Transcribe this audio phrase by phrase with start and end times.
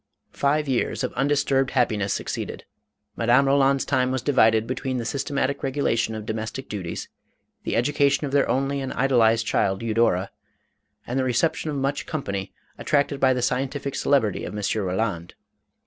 [0.33, 2.65] Five years of undisturbed happiness succeeded.
[3.15, 7.07] Madame Roland's time was divided between the sys tematic regulation of domestic duties,
[7.65, 10.31] the education of their only and idolized child Eudora,
[11.05, 14.63] and the reception of much company, attracted by the scientific celebrity of M.
[14.83, 15.35] Roland.